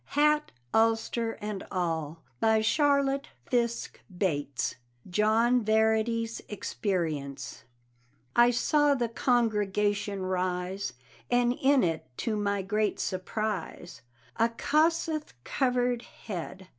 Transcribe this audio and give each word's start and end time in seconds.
HAT, 0.17 0.51
ULSTER 0.73 1.33
AND 1.41 1.63
ALL. 1.69 2.23
BY 2.39 2.61
CHARLOTTE 2.63 3.27
FISKE 3.51 4.01
BATES. 4.17 4.75
John 5.07 5.63
Verity's 5.63 6.41
Experience. 6.49 7.65
I 8.35 8.49
saw 8.49 8.95
the 8.95 9.09
congregation 9.09 10.23
rise, 10.23 10.93
And 11.29 11.53
in 11.53 11.83
it, 11.83 12.07
to 12.17 12.35
my 12.35 12.63
great 12.63 12.99
surprise, 12.99 14.01
A 14.37 14.49
Kossuth 14.49 15.33
covered 15.43 16.01
head. 16.01 16.67